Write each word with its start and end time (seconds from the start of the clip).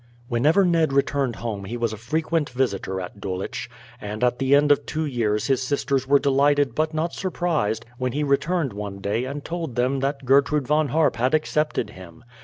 Whenever 0.29 0.65
Ned 0.65 0.91
returned 0.91 1.35
home 1.35 1.65
he 1.65 1.77
was 1.77 1.93
a 1.93 1.95
frequent 1.95 2.49
visitor 2.49 2.99
at 2.99 3.21
Dulwich, 3.21 3.69
and 4.01 4.23
at 4.23 4.39
the 4.39 4.55
end 4.55 4.71
of 4.71 4.83
two 4.87 5.05
years 5.05 5.45
his 5.45 5.61
sisters 5.61 6.07
were 6.07 6.17
delighted 6.17 6.73
but 6.73 6.91
not 6.91 7.13
surprised 7.13 7.85
when 7.99 8.11
he 8.13 8.23
returned 8.23 8.73
one 8.73 8.97
day 8.97 9.25
and 9.25 9.45
told 9.45 9.75
them 9.75 9.99
that 9.99 10.25
Gertrude 10.25 10.65
Von 10.65 10.87
Harp 10.87 11.17
had 11.17 11.35
accepted 11.35 11.91
him. 11.91 12.23